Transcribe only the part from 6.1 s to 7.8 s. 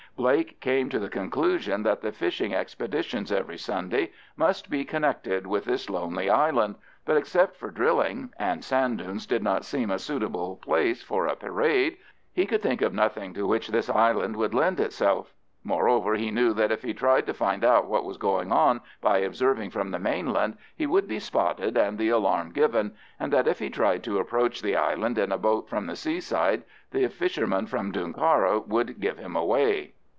island; but except for